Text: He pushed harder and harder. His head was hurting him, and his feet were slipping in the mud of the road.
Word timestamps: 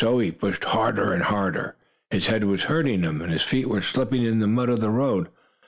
He 0.01 0.31
pushed 0.31 0.63
harder 0.63 1.13
and 1.13 1.21
harder. 1.21 1.75
His 2.09 2.25
head 2.25 2.45
was 2.45 2.63
hurting 2.63 3.03
him, 3.03 3.21
and 3.21 3.31
his 3.31 3.43
feet 3.43 3.69
were 3.69 3.83
slipping 3.83 4.23
in 4.23 4.39
the 4.39 4.47
mud 4.47 4.69
of 4.69 4.81
the 4.81 4.89
road. 4.89 5.29